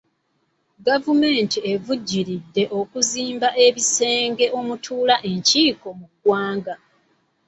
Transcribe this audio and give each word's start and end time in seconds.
Gavumenti 0.87 1.57
evujjiridde 1.71 2.63
okuzimba 2.79 3.49
ebisenge 3.65 4.45
omutuula 4.59 5.15
enkiiko 5.31 5.87
mu 5.99 6.07
ggwanga. 6.11 6.75